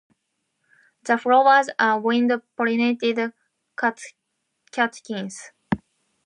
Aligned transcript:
The 1.03 1.19
flowers 1.19 1.67
are 1.77 1.99
wind-pollinated 1.99 3.33
catkins. 4.71 5.51